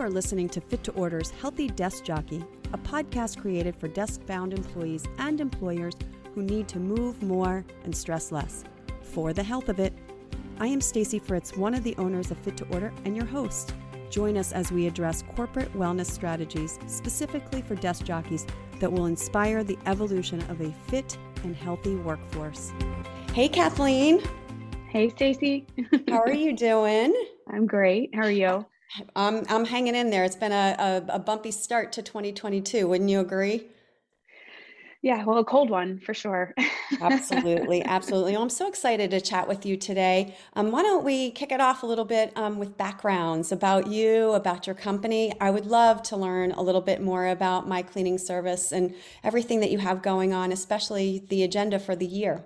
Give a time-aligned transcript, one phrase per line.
[0.00, 2.42] You are listening to Fit to Order's Healthy Desk Jockey,
[2.72, 5.92] a podcast created for desk bound employees and employers
[6.34, 8.64] who need to move more and stress less
[9.02, 9.92] for the health of it.
[10.58, 13.74] I am Stacy Fritz, one of the owners of Fit to Order and your host.
[14.08, 18.46] Join us as we address corporate wellness strategies specifically for desk jockeys
[18.78, 22.72] that will inspire the evolution of a fit and healthy workforce.
[23.34, 24.22] Hey, Kathleen.
[24.88, 25.66] Hey, Stacy.
[26.08, 27.14] How are you doing?
[27.52, 28.14] I'm great.
[28.14, 28.64] How are you?
[29.14, 30.24] I'm I'm hanging in there.
[30.24, 32.88] It's been a, a, a bumpy start to 2022.
[32.88, 33.68] Wouldn't you agree?
[35.02, 36.54] Yeah, well, a cold one for sure.
[37.00, 38.32] absolutely, absolutely.
[38.32, 40.36] Well, I'm so excited to chat with you today.
[40.52, 44.32] Um, why don't we kick it off a little bit um, with backgrounds about you,
[44.32, 45.32] about your company?
[45.40, 48.94] I would love to learn a little bit more about my cleaning service and
[49.24, 52.44] everything that you have going on, especially the agenda for the year.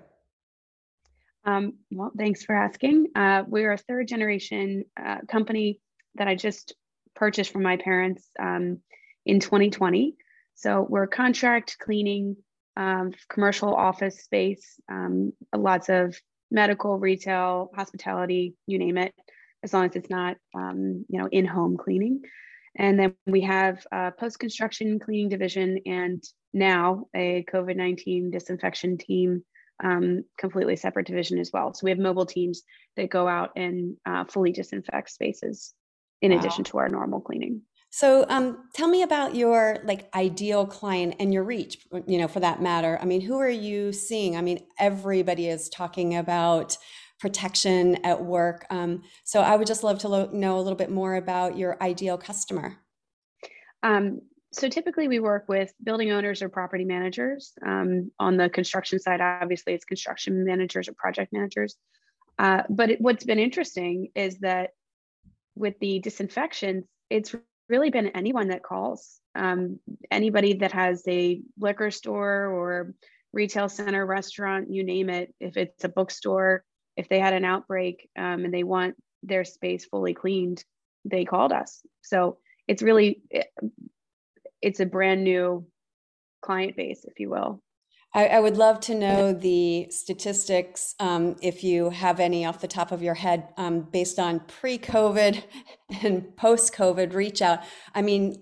[1.43, 3.07] Um, well, thanks for asking.
[3.15, 5.81] Uh, we're a third generation uh, company
[6.15, 6.75] that I just
[7.15, 8.79] purchased from my parents um,
[9.25, 10.15] in 2020.
[10.55, 12.37] So we're contract cleaning,
[12.77, 16.15] um, commercial office space, um, lots of
[16.51, 19.13] medical, retail, hospitality, you name it,
[19.63, 22.21] as long as it's not, um, you know, in-home cleaning.
[22.77, 29.43] And then we have a post-construction cleaning division and now a COVID-19 disinfection team,
[29.83, 31.73] um, completely separate division as well.
[31.73, 32.63] So we have mobile teams
[32.97, 35.73] that go out and uh, fully disinfect spaces
[36.25, 36.39] in wow.
[36.39, 37.61] addition to our normal cleaning.
[37.91, 41.77] So, um, tell me about your like ideal client and your reach.
[42.07, 42.99] You know, for that matter.
[43.01, 44.35] I mean, who are you seeing?
[44.35, 46.77] I mean, everybody is talking about
[47.21, 48.65] protection at work.
[48.69, 51.81] Um, so, I would just love to lo- know a little bit more about your
[51.81, 52.75] ideal customer.
[53.81, 54.19] Um,
[54.51, 57.53] so, typically, we work with building owners or property managers.
[57.65, 61.77] Um, on the construction side, obviously, it's construction managers or project managers.
[62.37, 64.71] Uh, but it, what's been interesting is that
[65.55, 67.35] with the disinfections, it's
[67.69, 69.19] really been anyone that calls.
[69.33, 69.79] Um,
[70.11, 72.93] anybody that has a liquor store or
[73.33, 75.33] retail center, restaurant, you name it.
[75.39, 76.63] If it's a bookstore,
[76.95, 80.63] if they had an outbreak um, and they want their space fully cleaned,
[81.03, 81.81] they called us.
[82.01, 83.21] So it's really,
[84.61, 85.67] it's a brand new
[86.41, 87.61] client base, if you will.
[88.15, 92.67] I, I would love to know the statistics, um, if you have any off the
[92.67, 95.43] top of your head, um, based on pre COVID
[96.01, 97.59] and post COVID reach out.
[97.93, 98.41] I mean,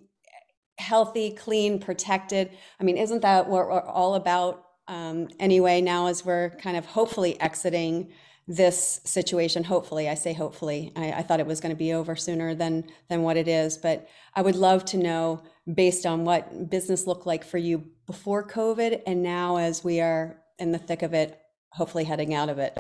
[0.77, 2.51] healthy, clean, protected.
[2.79, 6.85] I mean, isn't that what we're all about um, anyway now as we're kind of
[6.85, 8.13] hopefully exiting?
[8.45, 12.13] this situation hopefully i say hopefully I, I, thought it was going to be over
[12.17, 16.69] sooner than than what it is but i would love to know based on what
[16.69, 21.01] business looked like for you before covid and now as we are in the thick
[21.01, 21.41] of it
[21.71, 22.77] hopefully heading out of it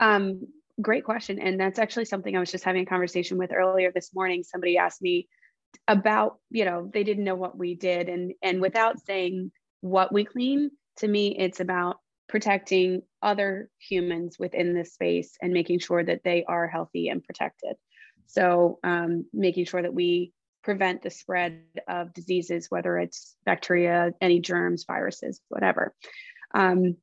[0.00, 0.40] um,
[0.82, 4.12] great question and that's actually something i was just having a conversation with earlier this
[4.12, 5.28] morning somebody asked me
[5.86, 9.52] about you know they didn't know what we did and and without saying
[9.82, 11.98] what we clean to me it's about
[12.28, 17.76] protecting other humans within this space and making sure that they are healthy and protected.
[18.26, 20.32] So, um, making sure that we
[20.66, 25.94] prevent the spread of diseases, whether it's bacteria, any germs, viruses, whatever.
[26.52, 26.96] Um,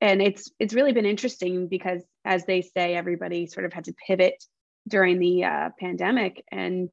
[0.00, 3.94] and it's it's really been interesting because, as they say, everybody sort of had to
[4.06, 4.42] pivot
[4.88, 6.88] during the uh, pandemic, and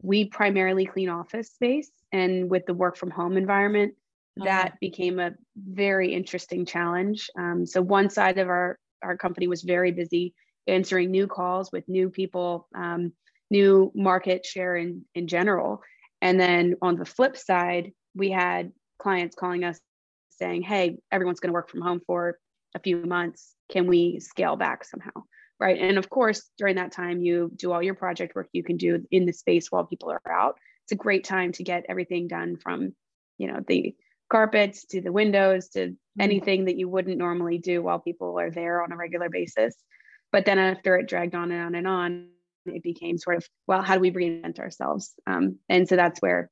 [0.00, 1.90] we primarily clean office space.
[2.10, 3.94] And with the work from home environment,
[4.38, 4.76] that uh-huh.
[4.80, 7.28] became a very interesting challenge.
[7.38, 10.34] Um, so one side of our our company was very busy
[10.66, 13.12] answering new calls with new people, um,
[13.50, 15.82] new market share in in general,
[16.20, 19.80] and then on the flip side, we had clients calling us
[20.30, 22.38] saying, "Hey, everyone's going to work from home for
[22.74, 23.54] a few months.
[23.70, 25.22] Can we scale back somehow?"
[25.58, 25.80] Right.
[25.80, 29.06] And of course, during that time, you do all your project work you can do
[29.10, 30.58] in the space while people are out.
[30.84, 32.94] It's a great time to get everything done from,
[33.38, 33.96] you know, the
[34.28, 36.20] carpets to the windows to mm-hmm.
[36.20, 39.74] anything that you wouldn't normally do while people are there on a regular basis.
[40.32, 42.28] But then after it dragged on and on and on,
[42.66, 45.14] it became sort of, well, how do we reinvent ourselves?
[45.26, 46.50] Um, and so that's where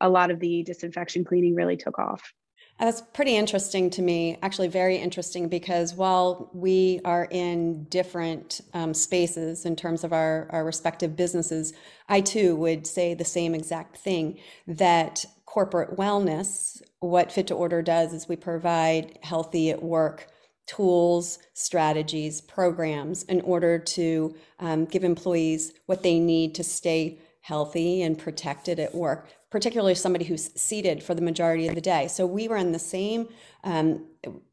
[0.00, 2.32] a lot of the disinfection cleaning really took off.
[2.78, 8.94] That's pretty interesting to me, actually, very interesting because while we are in different um,
[8.94, 11.74] spaces in terms of our, our respective businesses,
[12.08, 17.82] I too would say the same exact thing that corporate wellness, what Fit to Order
[17.82, 20.28] does is we provide healthy at work
[20.76, 28.02] tools, strategies, programs in order to um, give employees what they need to stay healthy
[28.02, 32.06] and protected at work, particularly somebody who's seated for the majority of the day.
[32.06, 33.28] So we were in the same,
[33.64, 34.06] um,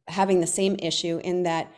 [0.07, 1.71] having the same issue in that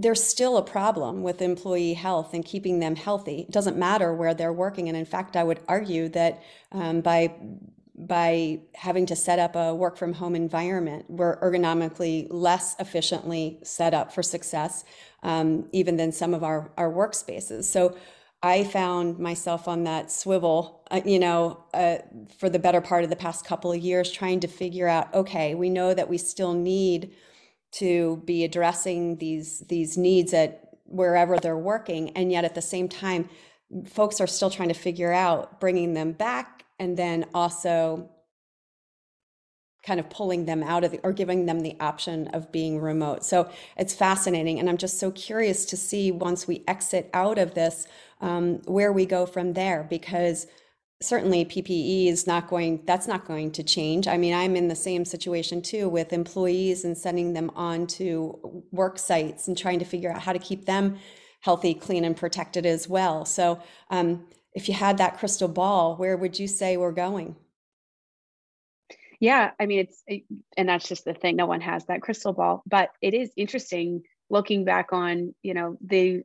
[0.00, 3.42] there's still a problem with employee health and keeping them healthy.
[3.42, 7.32] It doesn't matter where they're working, and in fact, I would argue that um, by
[7.98, 13.94] by having to set up a work from home environment, we're ergonomically less efficiently set
[13.94, 14.84] up for success,
[15.22, 17.64] um, even than some of our our workspaces.
[17.64, 17.96] So.
[18.42, 21.96] I found myself on that swivel, uh, you know, uh,
[22.38, 25.54] for the better part of the past couple of years, trying to figure out okay,
[25.54, 27.12] we know that we still need
[27.72, 32.88] to be addressing these these needs at wherever they're working and yet at the same
[32.88, 33.28] time
[33.86, 38.10] folks are still trying to figure out bringing them back and then also
[39.86, 43.24] kind of pulling them out of the, or giving them the option of being remote.
[43.24, 44.58] So it's fascinating.
[44.58, 47.86] And I'm just so curious to see once we exit out of this,
[48.20, 50.48] um, where we go from there, because
[51.00, 54.08] certainly PPE is not going, that's not going to change.
[54.08, 58.64] I mean, I'm in the same situation too with employees and sending them on to
[58.72, 60.98] work sites and trying to figure out how to keep them
[61.42, 63.24] healthy, clean, and protected as well.
[63.24, 64.26] So, um,
[64.56, 67.36] if you had that crystal ball, where would you say we're going?
[69.20, 70.02] Yeah, I mean, it's,
[70.56, 71.36] and that's just the thing.
[71.36, 75.76] No one has that crystal ball, but it is interesting looking back on, you know,
[75.86, 76.22] the,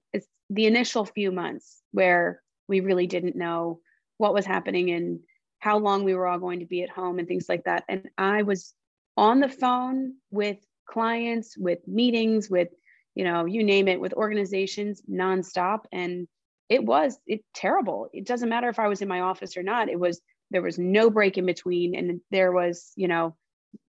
[0.50, 3.82] the initial few months where we really didn't know
[4.18, 5.20] what was happening and
[5.60, 7.84] how long we were all going to be at home and things like that.
[7.90, 8.74] And I was
[9.18, 10.58] on the phone with
[10.88, 12.70] clients, with meetings, with,
[13.14, 15.82] you know, you name it, with organizations nonstop.
[15.92, 16.30] And
[16.72, 18.08] it was it terrible.
[18.14, 19.90] It doesn't matter if I was in my office or not.
[19.90, 20.22] It was
[20.52, 21.96] there was no break in between.
[21.96, 23.36] And there was, you know,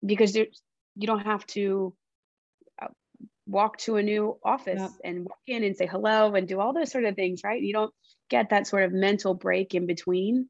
[0.05, 0.47] because there,
[0.97, 1.95] you don't have to
[2.81, 2.87] uh,
[3.47, 5.09] walk to a new office yeah.
[5.09, 7.61] and walk in and say hello and do all those sort of things, right?
[7.61, 7.93] You don't
[8.29, 10.49] get that sort of mental break in between.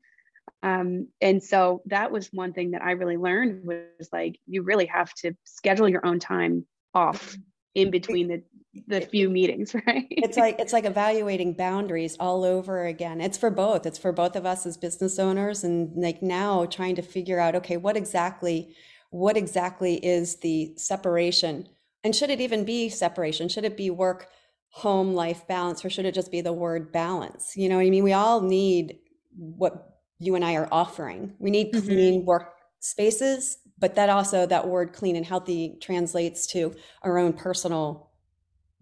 [0.63, 4.87] Um, and so that was one thing that I really learned was like you really
[4.87, 6.65] have to schedule your own time
[6.95, 7.35] off
[7.75, 8.43] in between the
[8.87, 10.07] the few meetings right?
[10.09, 13.21] it's like it's like evaluating boundaries all over again.
[13.21, 13.85] It's for both.
[13.85, 17.55] It's for both of us as business owners and like now trying to figure out
[17.55, 18.73] okay what exactly
[19.11, 21.69] what exactly is the separation?
[22.03, 23.47] And should it even be separation?
[23.47, 24.27] Should it be work
[24.69, 27.55] home life balance or should it just be the word balance?
[27.55, 28.03] You know what i mean?
[28.03, 28.97] We all need
[29.35, 31.35] what you and i are offering.
[31.37, 31.85] We need mm-hmm.
[31.85, 36.73] clean work spaces but that also that word clean and healthy translates to
[37.03, 38.11] our own personal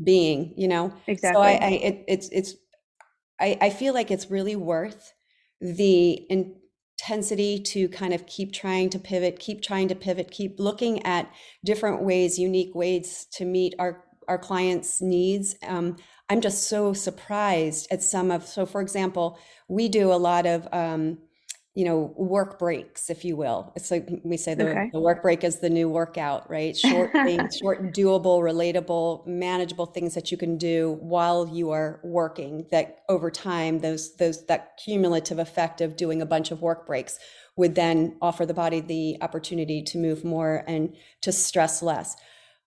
[0.03, 2.55] being you know exactly so i, I it, it's it's
[3.39, 5.13] I, I feel like it's really worth
[5.59, 11.03] the intensity to kind of keep trying to pivot keep trying to pivot keep looking
[11.05, 11.31] at
[11.63, 15.55] different ways unique ways to meet our our clients' needs.
[15.67, 15.97] Um,
[16.29, 18.47] I'm just so surprised at some of.
[18.47, 19.37] So, for example,
[19.67, 20.67] we do a lot of.
[20.71, 21.19] Um,
[21.73, 24.89] you know work breaks if you will it's like we say the, okay.
[24.91, 30.13] the work break is the new workout right short things short doable relatable manageable things
[30.13, 35.39] that you can do while you are working that over time those those that cumulative
[35.39, 37.17] effect of doing a bunch of work breaks
[37.55, 42.17] would then offer the body the opportunity to move more and to stress less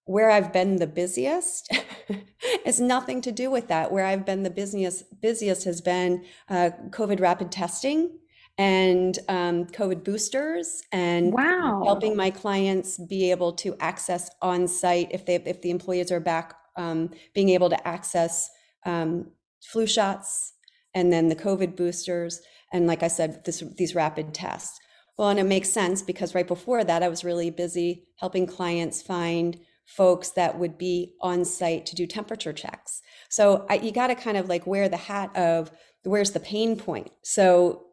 [0.06, 1.74] where I've been the busiest
[2.66, 3.90] is nothing to do with that.
[3.90, 8.10] Where I've been the busiest busiest has been uh, COVID rapid testing
[8.56, 11.82] and um, COVID boosters and wow.
[11.84, 16.20] helping my clients be able to access on site if they if the employees are
[16.20, 18.48] back, um, being able to access
[18.86, 19.30] um,
[19.62, 20.52] flu shots
[20.94, 22.40] and then the COVID boosters
[22.72, 24.80] and like I said, this, these rapid tests.
[25.16, 29.00] Well, and it makes sense because right before that, I was really busy helping clients
[29.00, 29.56] find
[29.86, 33.00] folks that would be on site to do temperature checks.
[33.28, 35.70] So I, you got to kind of like wear the hat of
[36.02, 37.12] where's the pain point.
[37.22, 37.84] So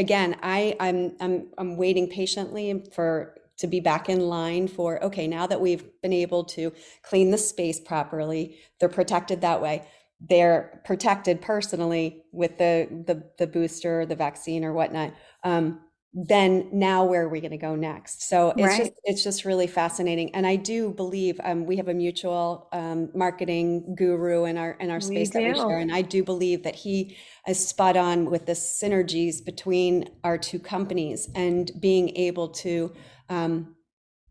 [0.00, 5.28] again, I I'm I'm I'm waiting patiently for to be back in line for okay,
[5.28, 6.72] now that we've been able to
[7.04, 9.86] clean the space properly, they're protected that way.
[10.20, 15.14] They're protected personally with the the the booster, the vaccine, or whatnot.
[15.44, 18.28] Um, then now where are we going to go next?
[18.28, 18.78] So it's right.
[18.78, 20.34] just it's just really fascinating.
[20.34, 24.90] And i do believe um, we have a mutual um, marketing guru in our in
[24.90, 25.78] our space we that we share.
[25.78, 30.58] And i do believe that he is spot on with the synergies between our two
[30.58, 32.92] companies and being able to
[33.28, 33.76] um,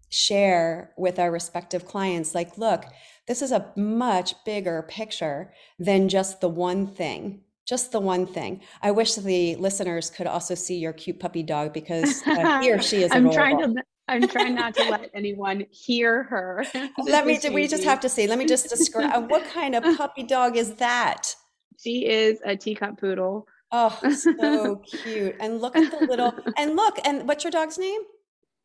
[0.10, 2.84] share with our respective clients like look
[3.28, 8.62] this is a much bigger picture than just the one thing just the one thing.
[8.82, 12.82] I wish the listeners could also see your cute puppy dog because uh, he or
[12.82, 13.12] she is.
[13.12, 13.60] I'm adorable.
[13.60, 13.84] trying to.
[14.08, 16.66] I'm trying not to let anyone hear her.
[16.98, 17.40] let me.
[17.54, 18.26] We just have to see.
[18.26, 19.12] Let me just describe.
[19.14, 21.36] Uh, what kind of puppy dog is that?
[21.78, 23.46] She is a teacup poodle.
[23.72, 25.36] Oh, so cute!
[25.40, 26.34] And look at the little.
[26.58, 26.98] And look.
[27.06, 28.02] And what's your dog's name?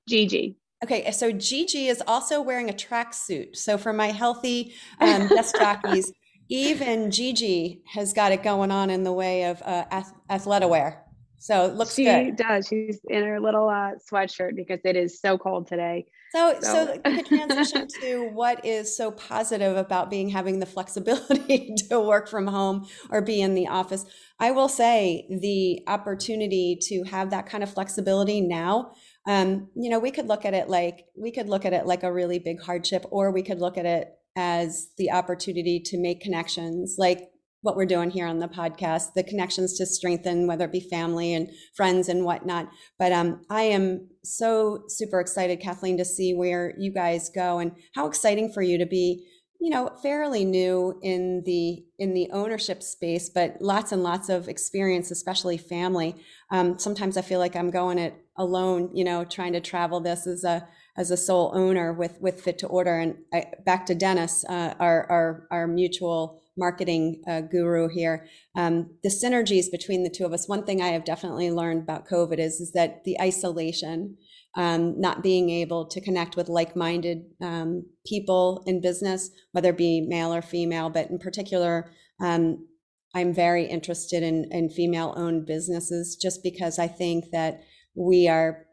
[0.08, 0.56] Gigi.
[0.82, 3.56] Okay, so Gigi is also wearing a tracksuit.
[3.56, 6.12] So for my healthy um, desk jockeys,
[6.48, 11.04] even Gigi has got it going on in the way of uh, ath- wear.
[11.38, 12.24] So it looks she good.
[12.24, 12.66] She does.
[12.66, 16.06] She's in her little uh, sweatshirt because it is so cold today.
[16.32, 21.74] So, so, so the transition to what is so positive about being having the flexibility
[21.90, 24.04] to work from home or be in the office.
[24.40, 28.92] I will say the opportunity to have that kind of flexibility now.
[29.26, 32.02] Um, you know, we could look at it like we could look at it like
[32.02, 36.20] a really big hardship, or we could look at it as the opportunity to make
[36.20, 37.30] connections, like
[37.64, 41.32] what we're doing here on the podcast, the connections to strengthen, whether it be family
[41.32, 42.68] and friends and whatnot.
[42.98, 47.72] But um, I am so super excited, Kathleen, to see where you guys go and
[47.94, 49.26] how exciting for you to be,
[49.62, 54.46] you know, fairly new in the in the ownership space, but lots and lots of
[54.46, 56.16] experience, especially family.
[56.50, 60.26] Um, sometimes I feel like I'm going it alone, you know, trying to travel this
[60.26, 62.98] as a as a sole owner with with Fit to Order.
[62.98, 68.26] And I, back to Dennis, uh, our our our mutual marketing uh, guru here.
[68.54, 70.48] Um, the synergies between the two of us.
[70.48, 74.16] One thing I have definitely learned about COVID is is that the isolation,
[74.56, 80.00] um, not being able to connect with like-minded um, people in business, whether it be
[80.00, 81.90] male or female, but in particular.
[82.20, 82.68] Um,
[83.16, 87.62] I'm very interested in, in female owned businesses just because I think that
[87.94, 88.66] we are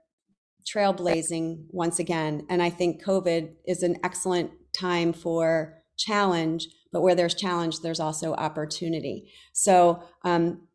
[0.65, 2.45] trailblazing once again.
[2.49, 7.99] And I think COVID is an excellent time for challenge but where there's challenge, there's
[7.99, 9.31] also opportunity.
[9.53, 10.67] So um,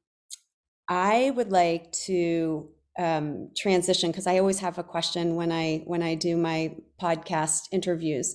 [0.88, 6.02] I would like to um, transition because I always have a question when I when
[6.02, 8.34] I do my podcast interviews.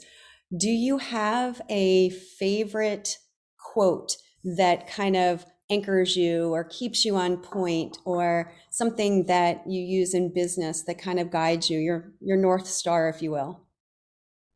[0.55, 3.17] Do you have a favorite
[3.57, 9.81] quote that kind of anchors you or keeps you on point or something that you
[9.81, 13.65] use in business that kind of guides you your your north star if you will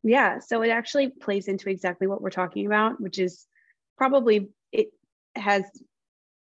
[0.06, 3.48] yeah, so it actually plays into exactly what we're talking about, which is
[3.98, 4.90] probably it
[5.36, 5.64] has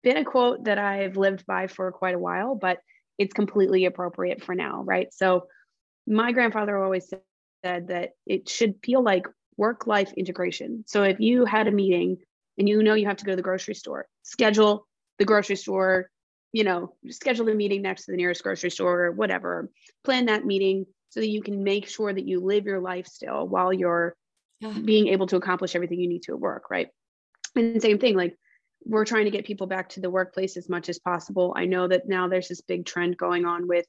[0.02, 2.78] been a quote that I've lived by for quite a while, but
[3.18, 5.14] it's completely appropriate for now, right?
[5.14, 5.46] So
[6.08, 7.08] my grandfather always
[7.64, 10.82] said that it should feel like work life integration.
[10.88, 12.16] So if you had a meeting
[12.58, 14.86] and you know you have to go to the grocery store, schedule
[15.18, 16.10] the grocery store,
[16.52, 19.70] you know, schedule the meeting next to the nearest grocery store or whatever,
[20.04, 23.46] plan that meeting so that you can make sure that you live your life still
[23.46, 24.14] while you're
[24.60, 24.72] yeah.
[24.84, 26.88] being able to accomplish everything you need to at work, right?
[27.56, 28.36] And same thing, like
[28.84, 31.54] we're trying to get people back to the workplace as much as possible.
[31.56, 33.86] I know that now there's this big trend going on with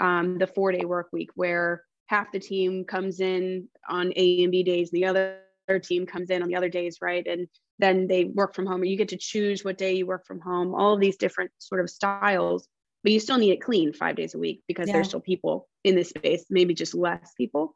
[0.00, 4.52] um, the four day work week where half the team comes in on A and
[4.52, 5.38] B days, and the other
[5.78, 7.26] team comes in on the other days, right?
[7.26, 7.48] And
[7.78, 10.40] then they work from home, or you get to choose what day you work from
[10.40, 12.68] home, all of these different sort of styles
[13.02, 14.94] but you still need it clean five days a week because yeah.
[14.94, 17.74] there's still people in this space, maybe just less people.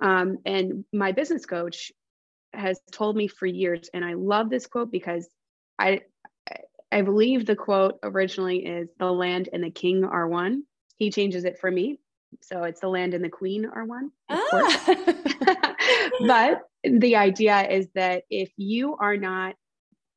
[0.00, 1.92] Um, and my business coach
[2.52, 5.28] has told me for years, and I love this quote because
[5.78, 6.02] I
[6.92, 10.64] I believe the quote originally is the land and the king are one.
[10.96, 12.00] He changes it for me.
[12.42, 14.48] So it's the land and the queen are one, of ah.
[14.50, 15.06] course.
[16.26, 19.54] but the idea is that if you are not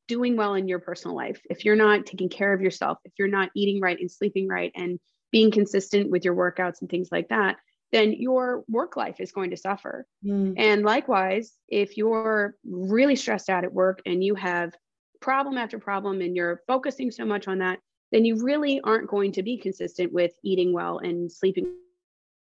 [0.08, 3.28] doing well in your personal life, if you're not taking care of yourself, if you're
[3.28, 5.00] not eating right and sleeping right and
[5.32, 7.58] being consistent with your workouts and things like that,
[7.92, 10.06] then your work life is going to suffer.
[10.26, 10.56] Mm.
[10.58, 14.74] And likewise, if you're really stressed out at work and you have
[15.22, 17.80] problem after problem and you're focusing so much on that,
[18.12, 21.66] then you really aren't going to be consistent with eating well and sleeping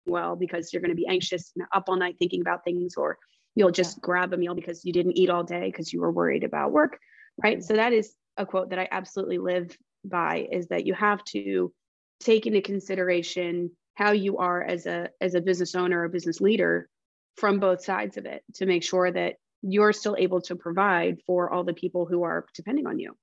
[0.06, 3.18] well because you're going to be anxious and up all night thinking about things or
[3.58, 6.44] you'll just grab a meal because you didn't eat all day because you were worried
[6.44, 7.00] about work
[7.44, 7.58] right?
[7.58, 7.64] Mm-hmm.
[7.64, 11.74] So that is a quote that i absolutely live by is that you have to
[12.20, 16.88] take into consideration how you are as a as a business owner or business leader
[17.36, 21.52] from both sides of it to make sure that you're still able to provide for
[21.52, 23.16] all the people who are depending on you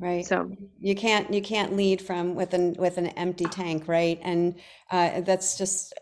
[0.00, 4.18] right so you can't you can't lead from with an with an empty tank right
[4.22, 4.54] and
[4.90, 5.92] uh, that's just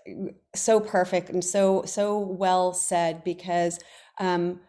[0.55, 3.79] so perfect and so so well said because
[4.21, 4.61] um,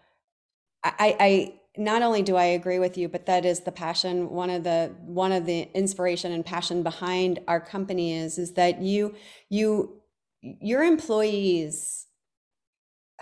[0.83, 4.29] I, I not only do I agree with you, but that is the passion.
[4.29, 8.81] One of the one of the inspiration and passion behind our company is is that
[8.81, 9.15] you
[9.49, 10.01] you
[10.41, 12.05] your employees.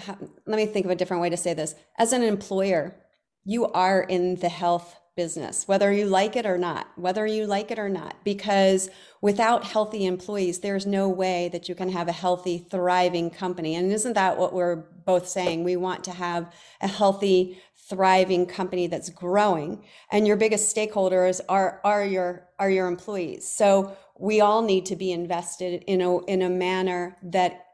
[0.07, 1.73] Let me think of a different way to say this.
[1.97, 2.95] As an employer,
[3.43, 7.71] you are in the health business, whether you like it or not, whether you like
[7.71, 12.13] it or not, because without healthy employees, there's no way that you can have a
[12.13, 13.75] healthy, thriving company.
[13.75, 15.65] And isn't that what we're both saying?
[15.65, 17.59] We want to have a healthy,
[17.89, 19.81] thriving company that's growing
[20.12, 24.97] and your biggest stakeholders are are your are your employees so we all need to
[24.97, 27.65] be invested in a in a manner that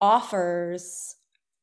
[0.00, 1.16] offers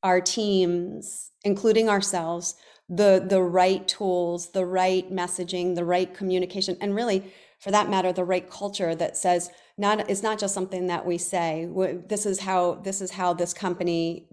[0.04, 2.56] our teams including ourselves
[2.90, 8.14] the the right tools, the right messaging, the right communication, and really, for that matter,
[8.14, 11.70] the right culture that says not it's not just something that we say.
[12.08, 14.28] This is how this is how this company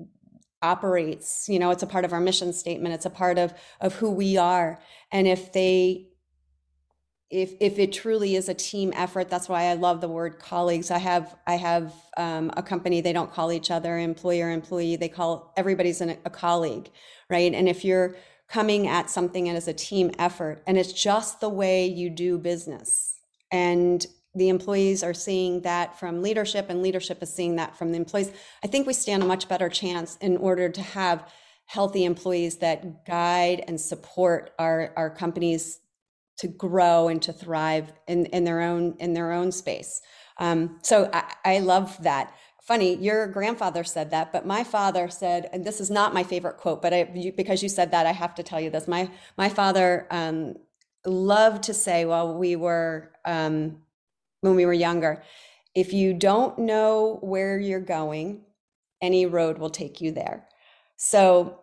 [0.62, 1.48] operates.
[1.48, 2.94] You know, it's a part of our mission statement.
[2.94, 4.80] It's a part of of who we are.
[5.10, 6.08] And if they
[7.30, 10.90] if if it truly is a team effort that's why i love the word colleagues
[10.90, 15.08] i have i have um, a company they don't call each other employer employee they
[15.08, 16.90] call everybody's an, a colleague
[17.30, 18.14] right and if you're
[18.48, 23.14] coming at something as a team effort and it's just the way you do business.
[23.50, 27.96] And the employees are seeing that from leadership and leadership is seeing that from the
[27.96, 28.32] employees.
[28.62, 31.30] I think we stand a much better chance in order to have
[31.66, 35.80] healthy employees that guide and support our, our companies
[36.38, 40.00] to grow and to thrive in, in their own in their own space.
[40.38, 42.34] Um, so I, I love that
[42.64, 46.56] funny your grandfather said that but my father said and this is not my favorite
[46.56, 48.88] quote but I, you, because you said that i have to tell you this.
[48.88, 50.56] My my father um,
[51.06, 53.82] loved to say while we were um,
[54.40, 55.22] when we were younger
[55.74, 58.42] if you don't know where you're going
[59.04, 60.46] any road will take you there.
[60.96, 61.60] So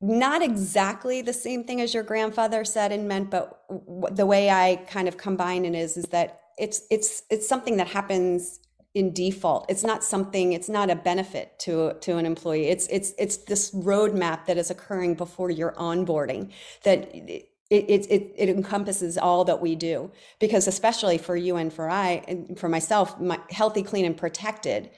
[0.00, 3.62] not exactly the same thing as your grandfather said and meant but
[4.10, 7.86] the way i kind of combine it is is that it's it's it's something that
[7.86, 8.60] happens
[8.94, 9.66] in default.
[9.68, 12.68] It's not something, it's not a benefit to, to an employee.
[12.68, 16.52] It's, it's, it's this roadmap that is occurring before your onboarding
[16.84, 20.12] that it, it, it, it encompasses all that we do.
[20.38, 24.90] Because especially for you and for I, and for myself, my, healthy, clean, and protected,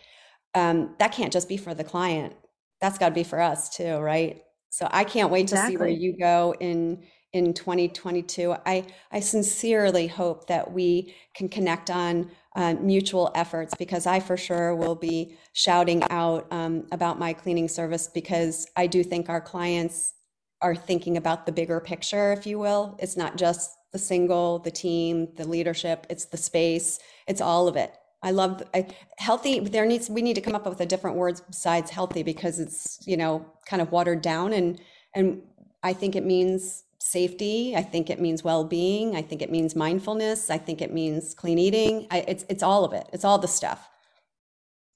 [0.55, 2.35] um, that can't just be for the client.
[2.83, 4.43] That's got to be for us too, right?
[4.77, 5.73] So I can't wait exactly.
[5.73, 7.03] to see where you go in
[7.33, 8.55] in 2022.
[8.67, 14.37] I I sincerely hope that we can connect on uh, mutual efforts because I for
[14.37, 19.41] sure will be shouting out um, about my cleaning service because I do think our
[19.41, 20.13] clients
[20.61, 22.99] are thinking about the bigger picture, if you will.
[22.99, 27.77] It's not just the single, the team, the leadership, it's the space, it's all of
[27.77, 27.97] it.
[28.27, 29.61] I love I, healthy.
[29.61, 32.99] There needs we need to come up with a different word besides healthy because it's
[33.07, 34.81] you know kind of watered down and
[35.15, 35.43] and
[35.85, 37.77] I think it means safety.
[37.77, 39.15] I think it means well-being.
[39.15, 40.51] I think it means mindfulness.
[40.51, 42.09] I think it means clean eating.
[42.11, 43.09] I, it's it's all of it.
[43.13, 43.89] It's all the stuff.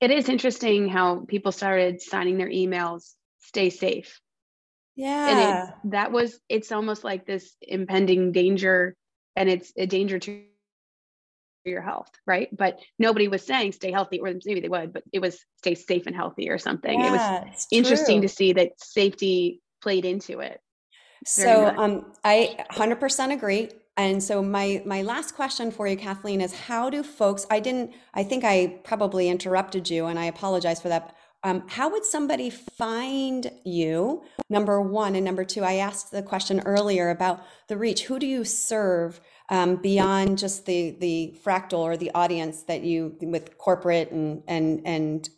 [0.01, 4.21] It is interesting how people started signing their emails "Stay safe."
[4.97, 8.97] Yeah, and it, that was it's almost like this impending danger,
[9.37, 10.50] and it's a danger to
[11.65, 12.49] your health, right?
[12.57, 16.07] But nobody was saying stay healthy, or maybe they would, but it was stay safe
[16.07, 16.99] and healthy or something.
[16.99, 20.61] Yeah, it was interesting to see that safety played into it
[21.25, 23.71] so um, I 100% agree.
[23.97, 27.47] And so my my last question for you, Kathleen, is how do folks?
[27.51, 27.93] I didn't.
[28.15, 31.15] I think I probably interrupted you, and I apologize for that.
[31.43, 34.23] Um, how would somebody find you?
[34.49, 35.65] Number one and number two.
[35.65, 38.05] I asked the question earlier about the reach.
[38.05, 39.21] Who do you serve
[39.51, 44.83] um, beyond just the the fractal or the audience that you with corporate and and
[44.87, 45.29] and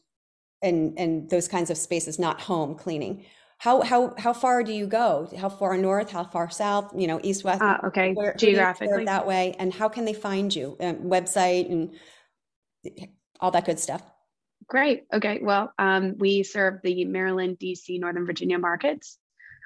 [0.63, 3.25] and and those kinds of spaces, not home cleaning?
[3.63, 5.29] how how how far do you go?
[5.39, 6.11] How far north?
[6.11, 6.93] How far south?
[6.97, 7.63] You know, east, west.
[7.63, 9.55] Uh, okay, where, geographically that way.
[9.57, 10.77] And how can they find you?
[10.81, 11.95] Um, website and
[13.39, 14.03] all that good stuff.
[14.67, 15.05] Great.
[15.13, 15.39] Okay.
[15.41, 19.17] Well, um, we serve the Maryland, DC, Northern Virginia markets.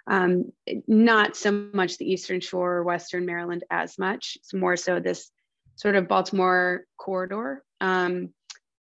[0.09, 0.53] Um,
[0.87, 4.37] not so much the Eastern Shore, or Western Maryland as much.
[4.37, 5.31] It's more so this
[5.75, 7.64] sort of Baltimore corridor.
[7.81, 8.31] Um,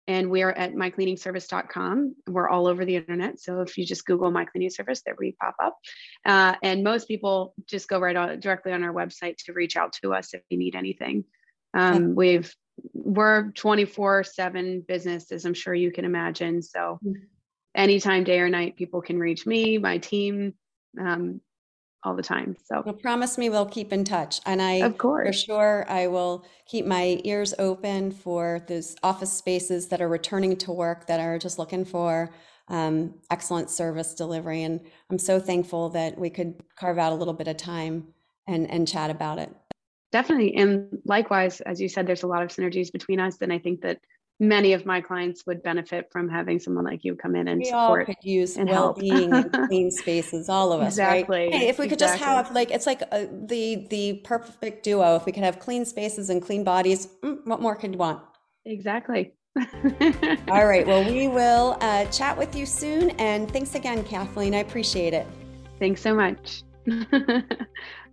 [0.08, 2.16] and we are at mycleaningservice.com.
[2.28, 3.40] We're all over the internet.
[3.40, 5.78] So if you just Google my cleaning service, there we pop up.
[6.24, 9.94] Uh, and most people just go right on directly on our website to reach out
[10.04, 11.26] to us if you need anything.
[11.74, 12.56] Um, we've
[12.94, 17.24] we're 24 7 business as i'm sure you can imagine so mm-hmm.
[17.74, 20.54] anytime day or night people can reach me my team
[21.00, 21.42] um,
[22.04, 22.56] all the time.
[22.64, 24.40] So well, promise me we'll keep in touch.
[24.46, 29.34] And I of course for sure I will keep my ears open for those office
[29.34, 32.32] spaces that are returning to work that are just looking for
[32.68, 34.64] um, excellent service delivery.
[34.64, 34.80] And
[35.10, 38.08] I'm so thankful that we could carve out a little bit of time
[38.48, 39.52] and and chat about it.
[40.12, 40.56] Definitely.
[40.56, 43.38] And likewise, as you said, there's a lot of synergies between us.
[43.42, 44.00] And I think that
[44.40, 47.66] many of my clients would benefit from having someone like you come in and we
[47.66, 51.68] support all could use and well-being and clean spaces all of us exactly right hey,
[51.70, 52.18] if we could exactly.
[52.18, 55.16] just have like it's like a, uh, the the perfect duo.
[55.16, 58.22] If we could have clean spaces and clean bodies mm, what more could you want?
[58.66, 59.34] Exactly.
[60.50, 64.54] All right well we will uh, chat with you soon and thanks again kathleen.
[64.54, 65.26] I appreciate it.
[65.80, 66.64] Thanks so much